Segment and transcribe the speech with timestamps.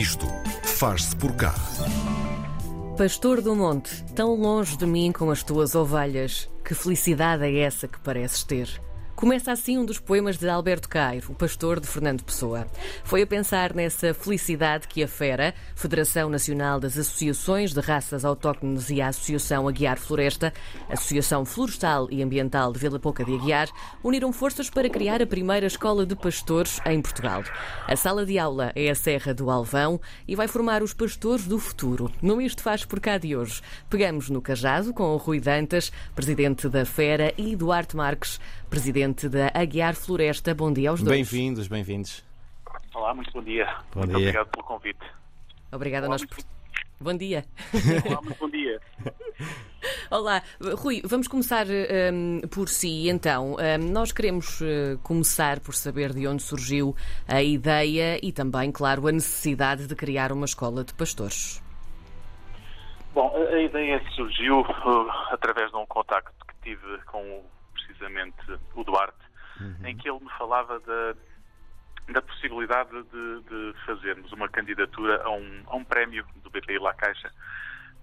[0.00, 0.26] Isto
[0.64, 1.54] faz-se por cá.
[2.96, 7.86] Pastor do Monte, tão longe de mim com as tuas ovelhas, que felicidade é essa
[7.86, 8.80] que pareces ter?
[9.20, 12.66] Começa assim um dos poemas de Alberto Cairo, o pastor de Fernando Pessoa.
[13.04, 18.88] Foi a pensar nessa felicidade que a FERA, Federação Nacional das Associações de Raças Autóctones
[18.88, 20.54] e a Associação Aguiar Floresta,
[20.88, 23.68] Associação Florestal e Ambiental de Vila Pouca de Aguiar,
[24.02, 27.44] uniram forças para criar a primeira escola de pastores em Portugal.
[27.86, 31.58] A sala de aula é a Serra do Alvão e vai formar os pastores do
[31.58, 32.10] futuro.
[32.22, 33.60] No Isto Faz Por Cá de hoje,
[33.90, 39.50] pegamos no cajado com o Rui Dantas, presidente da FERA, e Duarte Marques, presidente da
[39.52, 40.54] Aguiar Floresta.
[40.54, 41.16] Bom dia aos dois.
[41.16, 42.24] Bem-vindos, bem-vindos.
[42.94, 43.66] Olá, muito bom dia.
[43.92, 44.18] Bom muito dia.
[44.28, 45.00] obrigado pelo convite.
[45.72, 46.24] Obrigada a nós.
[46.24, 46.38] por-
[47.00, 47.44] Bom dia.
[48.06, 48.80] olá, muito bom dia.
[50.10, 50.42] Olá,
[50.76, 51.64] Rui, vamos começar
[52.12, 53.52] hum, por si então.
[53.54, 56.94] Hum, nós queremos eh, começar por saber de onde surgiu
[57.26, 61.62] a ideia e também, claro, a necessidade de criar uma escola de pastores.
[63.14, 67.44] Bom, a, a ideia surgiu uh, através de um contacto que tive com o-
[68.04, 68.36] precisamente
[68.74, 69.18] o Duarte,
[69.84, 71.14] em que ele me falava da,
[72.12, 76.94] da possibilidade de, de fazermos uma candidatura a um, a um prémio do BPI La
[76.94, 77.30] Caixa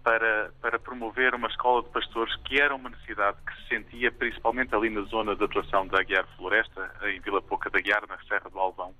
[0.04, 4.74] para, para promover uma escola de pastores que era uma necessidade que se sentia principalmente
[4.76, 8.50] ali na zona de atuação da Aguiar Floresta, em Vila Pouca da Aguiar, na Serra
[8.50, 8.94] do Alvão,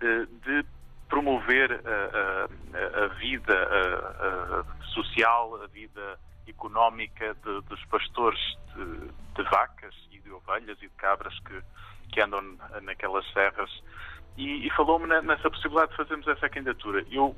[0.00, 0.64] eh, de
[1.08, 8.40] promover a, a- a vida a- social, a vida económica de- dos pastores
[8.74, 11.62] de, de vacas de ovelhas e de cabras que,
[12.12, 12.42] que andam
[12.82, 13.70] naquelas serras.
[14.36, 17.04] E, e falou-me nessa possibilidade de fazermos essa candidatura.
[17.10, 17.36] Eu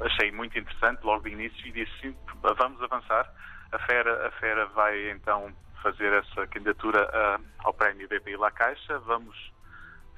[0.00, 3.30] achei muito interessante logo de início e disse sim, vamos avançar.
[3.72, 7.06] A Fera, a Fera vai então fazer essa candidatura
[7.58, 8.98] ao prémio BPI La Caixa.
[9.00, 9.36] Vamos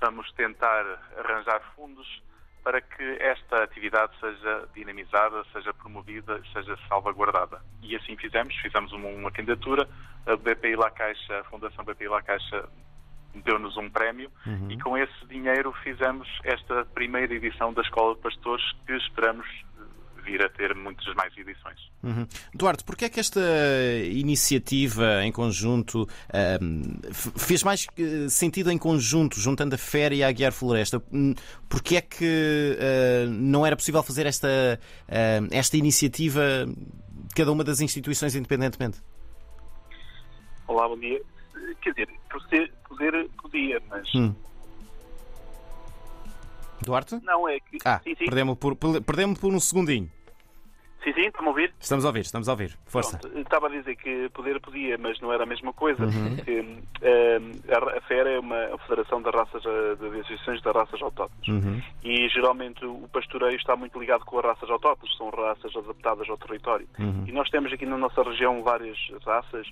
[0.00, 0.84] vamos tentar
[1.18, 2.22] arranjar fundos
[2.62, 7.60] para que esta atividade seja dinamizada, seja promovida, seja salvaguardada.
[7.82, 9.88] E assim fizemos, fizemos uma, uma candidatura,
[10.26, 12.68] a BPI La Caixa, a Fundação BPI La Caixa
[13.44, 14.30] deu-nos um prémio.
[14.70, 19.46] E com esse dinheiro fizemos esta primeira edição da Escola de Pastores que esperamos
[20.30, 21.78] vir a ter muitas mais edições.
[22.02, 22.26] Uhum.
[22.54, 23.40] Duarte, porquê é que esta
[24.10, 26.08] iniciativa em conjunto
[27.10, 31.02] f- fez mais eh, sentido em conjunto, juntando a Fera e a Aguiar Floresta?
[31.12, 31.34] Hum,
[31.68, 34.48] Porquê é que ah, não era possível fazer esta,
[35.08, 38.98] ah, esta iniciativa de cada uma das instituições independentemente?
[40.66, 41.20] Olá, bom dia.
[41.82, 44.34] Quer dizer, poder, poder podia, mas Hum.
[46.82, 47.20] Duarte?
[47.22, 47.76] não é que.
[47.84, 50.10] Ah, sim, sim, perdemos por, perdemos por um segundinho.
[51.04, 51.72] Sim, sim, estão a ouvir?
[51.80, 52.78] Estamos a ouvir, estamos a ouvir.
[52.86, 53.18] Força.
[53.18, 56.36] Pronto, estava a dizer que poder podia, mas não era a mesma coisa, Uhum.
[56.36, 56.64] porque
[57.02, 57.40] eh,
[57.96, 61.48] a, FERA é uma federação das raças, de associações das raças autóctones.
[61.48, 61.80] Uhum.
[62.04, 66.36] E geralmente o pastoreio está muito ligado com as raças autóctones, são raças adaptadas ao
[66.38, 66.86] território.
[66.98, 67.24] Uhum.
[67.26, 69.66] E nós temos aqui na nossa região várias raças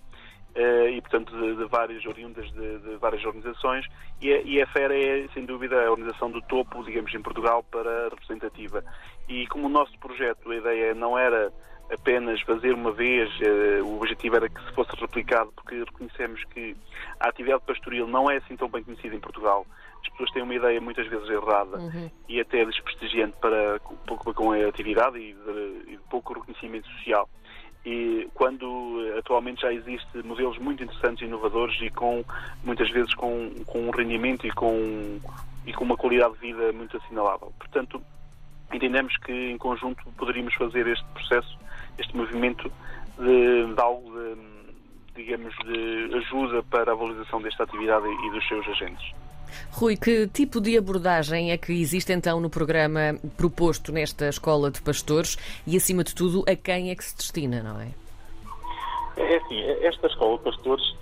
[0.90, 3.86] e, portanto, de, de várias oriundas de, de várias organizações
[4.20, 7.62] e a, e a FERA é, sem dúvida, a organização do topo, digamos, em Portugal
[7.70, 8.82] para representativa.
[9.28, 11.52] E como o nosso projeto, a ideia não era
[11.92, 16.76] apenas fazer uma vez, eh, o objetivo era que se fosse replicado, porque reconhecemos que
[17.18, 19.66] a atividade pastoril não é assim tão bem conhecida em Portugal.
[20.02, 21.78] As pessoas têm uma ideia muitas vezes errada
[22.28, 27.28] e até desprestigiante para, com, com a atividade e de, e de pouco reconhecimento social.
[27.90, 32.22] E quando atualmente já existe modelos muito interessantes inovadores e com
[32.62, 35.18] muitas vezes com, com um rendimento e com,
[35.64, 37.50] e com uma qualidade de vida muito assinalável.
[37.58, 38.02] Portanto,
[38.70, 41.58] entendemos que em conjunto poderíamos fazer este processo,
[41.98, 42.70] este movimento
[43.18, 44.36] de, de algo de,
[45.14, 49.14] digamos, de ajuda para a valorização desta atividade e dos seus agentes.
[49.70, 54.80] Rui, que tipo de abordagem é que existe então no programa proposto nesta escola de
[54.82, 55.36] pastores
[55.66, 57.88] e, acima de tudo, a quem é que se destina, não é?
[59.16, 60.96] É assim, esta escola de pastores,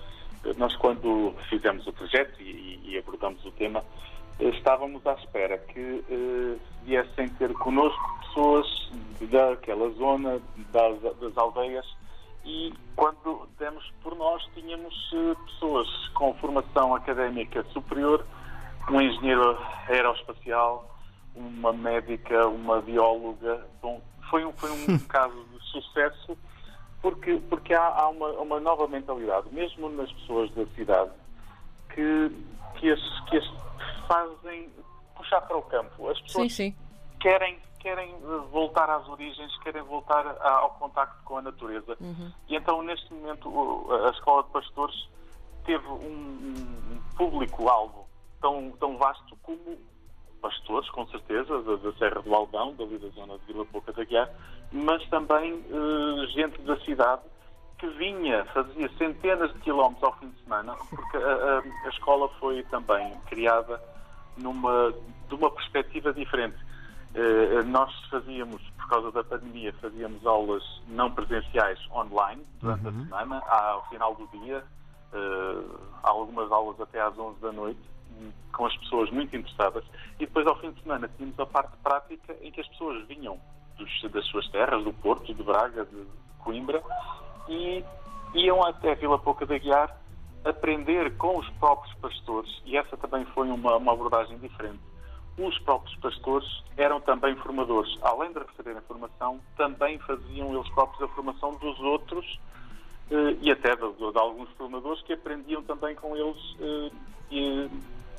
[0.56, 3.84] nós quando fizemos o projeto e, e abordamos o tema,
[4.40, 8.90] estávamos à espera que eh, viessem ter connosco pessoas
[9.20, 10.40] daquela zona,
[10.72, 11.86] das, das aldeias,
[12.44, 18.24] e quando demos por nós tínhamos eh, pessoas com formação académica superior,
[18.90, 20.88] um engenheiro aeroespacial,
[21.34, 23.66] uma médica, uma bióloga.
[23.82, 24.00] Bom,
[24.30, 26.36] foi um, foi um caso de sucesso
[27.02, 31.10] porque, porque há, há uma, uma nova mentalidade, mesmo nas pessoas da cidade,
[31.94, 32.30] que,
[32.76, 33.44] que, as, que as
[34.08, 34.70] fazem
[35.14, 36.08] puxar para o campo.
[36.08, 36.76] As pessoas Sim, sim.
[37.20, 38.14] querem, querem
[38.50, 41.96] voltar às origens, querem voltar a- ao contacto com a natureza.
[42.48, 45.08] E então, neste momento, a Escola de Pastores
[45.64, 45.94] teve um,
[46.92, 48.06] um público-alvo
[48.40, 49.78] tão, tão vasto como
[50.40, 54.04] pastores, com certeza, da, da Serra do Aldão, dali da zona de Vila Pouca da
[54.04, 54.30] Guiar,
[54.72, 57.22] mas também uh, gente da cidade
[57.78, 62.28] que vinha, fazia centenas de quilómetros ao fim de semana, porque a, a, a escola
[62.40, 63.80] foi também criada
[64.36, 64.94] numa,
[65.28, 66.56] de uma perspectiva diferente.
[67.14, 73.00] Uh, nós fazíamos, por causa da pandemia, fazíamos aulas não presenciais online durante uhum.
[73.00, 74.62] a semana, ao final do dia,
[75.12, 77.80] uh, algumas aulas até às 11 da noite,
[78.52, 79.84] com as pessoas muito interessadas,
[80.18, 83.38] e depois ao fim de semana tínhamos a parte prática em que as pessoas vinham
[83.76, 86.04] dos, das suas terras, do Porto, de Braga, de
[86.38, 86.82] Coimbra,
[87.48, 87.84] e
[88.34, 89.96] iam até Vila Pouca da Guiar
[90.44, 94.80] aprender com os próprios pastores, e essa também foi uma, uma abordagem diferente.
[95.36, 97.94] Os próprios pastores eram também formadores.
[98.00, 102.38] Além de receberem formação, também faziam eles próprios a formação dos outros
[103.10, 106.90] eh, e até de, de, de, alguns formadores que aprendiam também com eles eh,
[107.30, 107.68] e,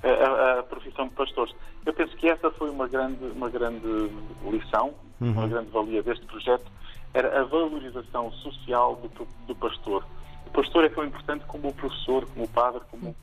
[0.04, 1.56] a, a, profissão de pastores.
[1.86, 4.12] Eu penso que essa foi uma grande, uma grande
[4.50, 5.32] lição, uhum.
[5.32, 6.66] uma grande valia deste projeto,
[7.14, 10.06] era a valorização social do, do pastor.
[10.46, 13.16] O pastor é tão importante como o professor, como o padre, como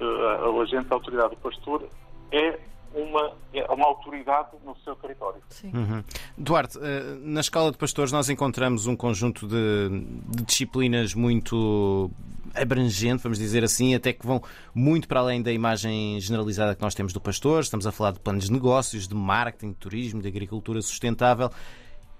[0.00, 1.34] uh, o agente da autoridade.
[1.34, 1.88] O pastor
[2.32, 2.58] é
[2.94, 5.40] uma, é uma autoridade no seu território.
[5.64, 6.02] Uhum.
[6.36, 6.82] Duarte, uh,
[7.20, 9.88] na escola de pastores nós encontramos um conjunto de,
[10.28, 12.10] de, disciplinas muito
[12.54, 14.42] abrangente, vamos dizer assim, até que vão
[14.74, 17.62] muito para além da imagem generalizada que nós temos do pastor.
[17.62, 21.50] Estamos a falar de planos de negócios, de marketing, de turismo, de agricultura sustentável.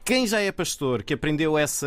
[0.04, 1.86] Quem já é pastor, que aprendeu essa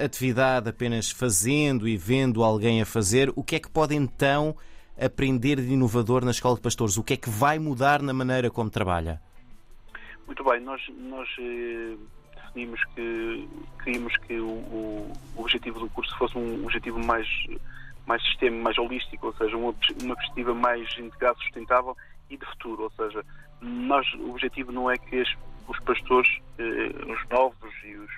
[0.00, 4.56] atividade apenas fazendo e vendo alguém a fazer, o que é que pode então
[5.00, 6.96] aprender de inovador na escola de pastores?
[6.96, 9.20] O que é que vai mudar na maneira como trabalha?
[10.26, 11.96] Muito bem, nós, nós eh,
[12.36, 13.48] definimos que
[13.82, 17.26] queríamos que o, o, objetivo do curso fosse um objetivo mais,
[18.06, 21.96] mais sistema, mais holístico, ou seja, uma, uma perspectiva mais integrada, sustentável
[22.28, 22.84] e de futuro.
[22.84, 23.24] Ou seja,
[23.60, 25.28] nós, o objetivo não é que as
[25.70, 28.10] os pastores, eh, os novos e, os,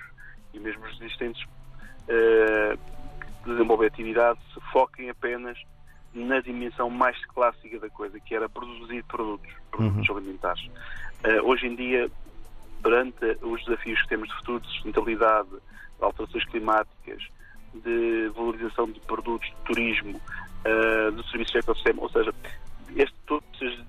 [0.53, 1.45] e mesmo os existentes,
[2.07, 2.77] eh,
[3.45, 5.57] desenvolvem atividade, se foquem apenas
[6.13, 10.17] na dimensão mais clássica da coisa, que era produzir produtos, produtos uhum.
[10.17, 10.69] alimentares.
[11.23, 12.09] Eh, hoje em dia,
[12.83, 17.23] perante os desafios que temos de futuro, de sustentabilidade, de alterações climáticas,
[17.73, 20.21] de valorização de produtos, de turismo,
[20.65, 22.33] uh, do serviço de ecossistema, ou seja,
[22.95, 23.85] este, todos estes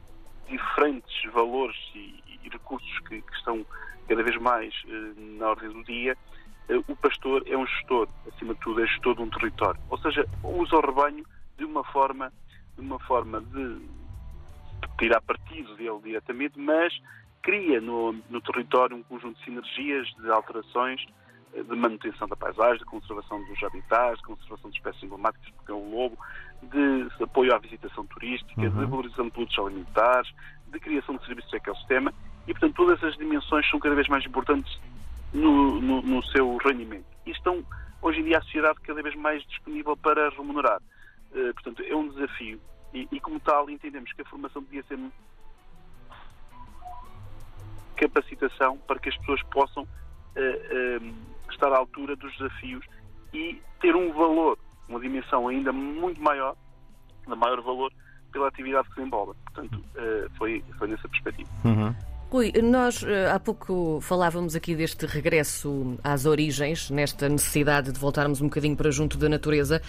[0.48, 3.66] diferentes valores e, e recursos que, que, estão
[4.08, 6.16] cada vez mais uh, na ordem do dia,
[6.70, 9.80] uh, o pastor é um gestor, acima de tudo, é gestor de um território.
[9.90, 11.24] Ou seja, usa o rebanho
[11.56, 12.32] de uma forma,
[12.76, 13.80] de uma forma de
[14.98, 16.92] tirar partido dele diretamente, mas
[17.42, 21.04] cria no, no território um conjunto de sinergias, de alterações,
[21.54, 25.70] eh, de manutenção da paisagem, de conservação dos habitats, de conservação de espécies emblemáticas, porque
[25.70, 26.18] é o lobo,
[26.62, 28.70] de apoio à visitação turística, uhum.
[28.70, 30.32] de valorização de produtos alimentares,
[30.68, 32.14] de criação de serviços de ecossistema
[32.46, 34.78] e, portanto, todas essas dimensões são cada vez mais importantes
[35.32, 37.06] no, no, no seu rendimento.
[37.26, 37.64] E estão,
[38.02, 40.80] hoje em dia, a sociedade cada vez mais disponível para remunerar.
[41.34, 42.60] Uh, portanto, é um desafio
[42.92, 44.98] e, e, como tal, entendemos que a formação devia ser
[47.96, 52.84] capacitação para que as pessoas possam uh, uh, estar à altura dos desafios
[53.32, 54.58] e ter um valor,
[54.88, 56.56] uma dimensão ainda muito maior,
[57.26, 57.92] de maior valor,
[58.30, 59.34] pela atividade que desenvolve.
[59.44, 59.84] Portanto,
[60.36, 61.48] foi, foi nessa perspectiva.
[61.64, 61.94] Uhum.
[62.30, 68.40] Rui, nós eh, há pouco falávamos aqui deste regresso às origens, nesta necessidade de voltarmos
[68.40, 69.80] um bocadinho para junto da natureza.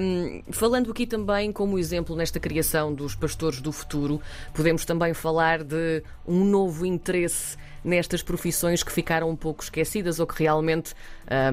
[0.00, 4.20] Um, falando aqui também como exemplo nesta criação dos pastores do futuro,
[4.54, 10.26] podemos também falar de um novo interesse nestas profissões que ficaram um pouco esquecidas ou
[10.26, 10.94] que realmente,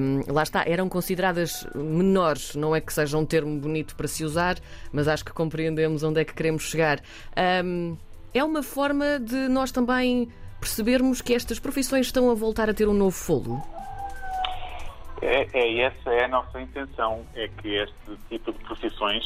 [0.00, 2.54] um, lá está, eram consideradas menores.
[2.54, 4.58] Não é que seja um termo bonito para se usar,
[4.92, 7.00] mas acho que compreendemos onde é que queremos chegar.
[7.64, 7.96] Um,
[8.36, 10.28] é uma forma de nós também
[10.60, 13.62] percebermos que estas profissões estão a voltar a ter um novo fôlego?
[15.22, 19.24] É, é, essa é a nossa intenção, é que este tipo de profissões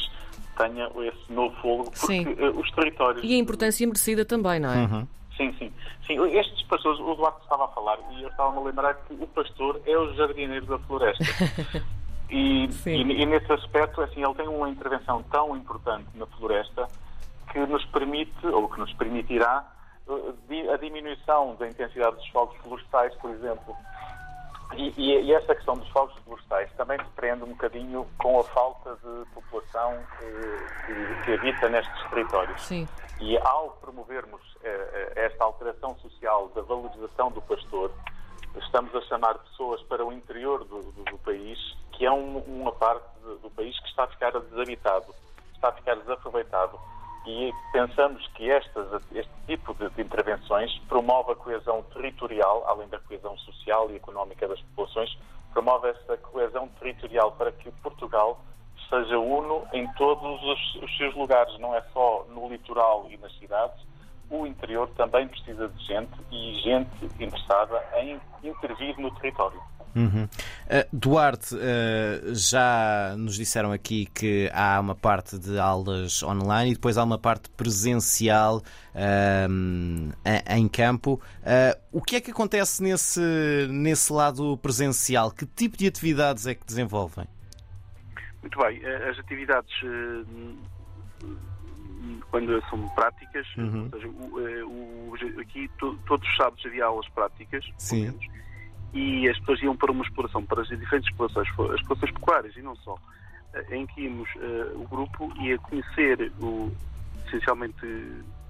[0.57, 2.35] tenha esse novo fôlego, porque sim.
[2.37, 3.23] Eh, os territórios...
[3.23, 4.77] E a importância merecida também, não é?
[4.77, 5.07] Uhum.
[5.35, 5.71] Sim, sim.
[6.07, 6.37] sim.
[6.37, 9.81] Estes pastores, o Duarte estava a falar, e eu estava-me a lembrar que o pastor
[9.85, 11.23] é o jardineiro da floresta.
[12.29, 16.87] e, e, e, nesse aspecto, assim, ele tem uma intervenção tão importante na floresta
[17.51, 19.65] que nos permite, ou que nos permitirá,
[20.09, 23.75] eh, a diminuição da intensidade dos fogos florestais, por exemplo.
[24.73, 28.43] E, e, e, essa questão dos fogos florestais também se prende um bocadinho com a
[28.45, 32.61] falta de população eh, que, que, habita nestes territórios.
[32.61, 32.87] Sim.
[33.19, 37.91] E ao promovermos eh, esta alteração social da valorização do pastor,
[38.55, 41.59] estamos a chamar pessoas para o interior do, do, do país,
[41.91, 43.05] que é um, uma parte
[43.41, 45.13] do país que está a ficar desabitado,
[45.53, 46.79] está a ficar desaproveitado
[47.25, 52.99] e pensamos que estas, este tipo de, de, intervenções promove a coesão territorial, além da
[52.99, 55.15] coesão social e económica das populações,
[55.53, 58.41] promove essa coesão territorial para que Portugal
[58.89, 63.33] seja uno em todos os, os seus lugares, não é só no litoral e nas
[63.37, 63.79] cidades.
[64.29, 69.61] O interior também precisa de gente e gente interessada em intervir no território.
[69.95, 70.23] Uhum.
[70.23, 70.29] Uh,
[70.93, 76.97] Duarte, uh, já nos disseram aqui que há uma parte de aulas online e depois
[76.97, 80.13] há uma parte presencial uh,
[80.49, 81.21] em campo.
[81.91, 83.21] o que é que acontece nesse,
[83.69, 85.31] nesse lado presencial?
[85.31, 87.25] Que tipo de atividades é que desenvolvem?
[88.41, 89.71] Muito bem, as atividades
[92.31, 93.89] quando são práticas, uhum.
[93.91, 98.17] ou seja, o, o, aqui to, todos os sábados havia aulas práticas, Sim
[98.93, 102.61] e as pessoas iam para uma exploração, para as diferentes explorações, as explorações pecuárias e
[102.61, 102.97] não só,
[103.53, 106.71] eh, em que íamos, uh, o grupo ia conhecer o,
[107.27, 107.85] essencialmente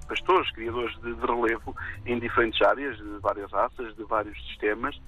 [0.07, 4.99] pastores, criadores de, de, relevo em diferentes áreas, de várias raças, de vários sistemas,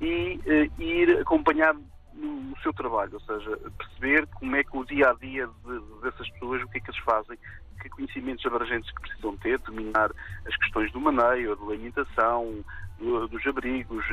[0.00, 1.74] e uh, ir acompanhar
[2.16, 6.00] no, no, seu trabalho, ou seja, perceber como é que o dia a dia de,
[6.02, 7.38] dessas pessoas, o que é que eles fazem,
[7.80, 10.10] que conhecimentos abrangentes que precisam ter, dominar
[10.46, 12.64] as questões do maneio, da alimentação,
[12.98, 14.04] do, dos abrigos,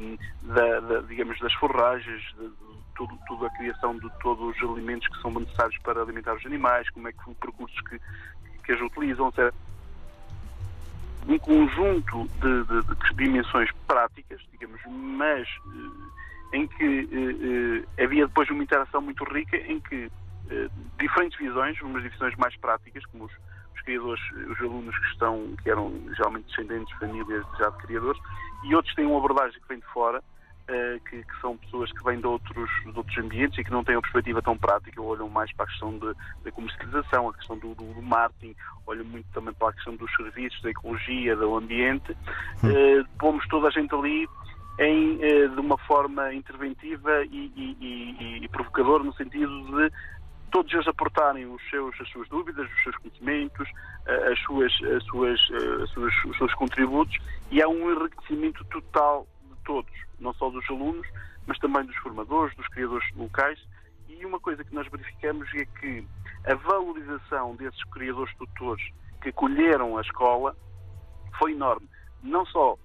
[0.00, 4.70] um, da, da, digamos, das forragens, de, de tudo, tudo, a criação de todos os
[4.70, 7.98] alimentos que são necessários para alimentar os animais, como é que os percursos que,
[8.64, 9.52] que eles utilizam, etc.
[11.26, 16.12] Um conjunto de, de, de dimensões práticas, digamos, mas eh,
[16.52, 20.10] em que eh, eh, havia depois uma interação muito rica em que
[20.50, 20.68] eh,
[21.00, 23.32] diferentes visões, umas visões mais práticas, como os,
[23.74, 28.20] os, criadores, os alunos que estão, que eram geralmente descendentes de famílias já de criadores,
[28.64, 30.22] e outros têm uma abordagem que vem de fora,
[31.10, 33.94] que, que, são pessoas que vêm de outros, de outros ambientes e que não têm
[33.94, 38.00] uma perspectiva tão prática, olham mais para a questão da comercialização, a questão do, do,
[38.00, 38.54] marketing,
[38.86, 42.12] olham muito também para a questão dos serviços, da ecologia, do ambiente.
[42.12, 44.26] Uh, pomos toda a gente ali
[44.78, 49.92] em, de uma forma interventiva e, e, e, e provocadora, no sentido de
[50.52, 53.68] todos eles aportarem os seus, as suas dúvidas, os seus conhecimentos,
[54.06, 57.16] eh, as suas, as suas, eh, as suas, os seus contributos
[57.50, 61.08] e há um enriquecimento total de todos, não só dos alunos,
[61.46, 63.58] mas também dos formadores, dos criadores locais.
[64.08, 66.06] E uma coisa que nós verificamos é que
[66.44, 68.86] a valorização desses criadores tutores
[69.22, 70.54] que acolheram a escola
[71.38, 71.88] foi enorme.
[72.22, 72.76] Não só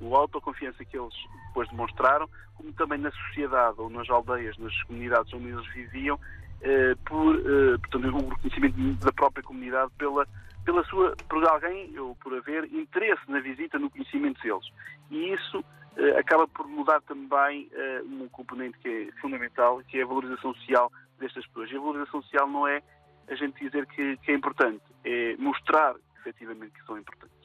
[0.00, 1.14] a autoconfiança que eles
[1.48, 6.18] depois demonstraram, como também na sociedade ou nas aldeias, nas comunidades onde eles viviam,
[6.62, 10.26] eh, por, eh, portanto, o reconhecimento da própria comunidade pela,
[10.64, 14.64] pela sua, por alguém ou por haver interesse na visita, no conhecimento deles.
[15.10, 15.64] E isso
[15.96, 17.68] eh, acaba por mudar também
[18.06, 21.70] um componente que é fundamental, que é a valorização social destas pessoas.
[21.70, 22.80] E a valorização social não é
[23.28, 27.41] a gente dizer que, que é importante, é mostrar efetivamente que são importantes.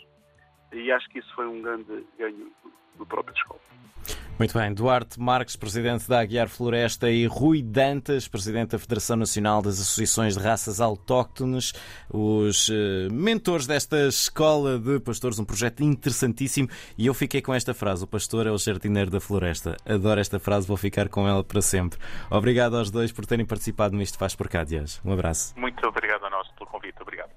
[0.71, 2.51] E acho que isso foi um grande ganho
[2.97, 3.59] do próprio escola.
[4.39, 9.63] Muito bem, Duarte Marques, presidente da Aguiar Floresta, e Rui Dantas, presidente da Federação Nacional
[9.63, 11.73] das Associações de Raças Autóctones,
[12.07, 16.69] os uh, mentores desta escola de pastores, um projeto interessantíssimo.
[16.95, 19.75] E eu fiquei com esta frase: o pastor é o jardineiro da floresta.
[19.83, 21.97] Adoro esta frase, vou ficar com ela para sempre.
[22.29, 24.99] Obrigado aos dois por terem participado no Isto Faz por cá de hoje.
[25.03, 25.59] Um abraço.
[25.59, 27.01] Muito obrigado a nós pelo convite.
[27.01, 27.31] Obrigado.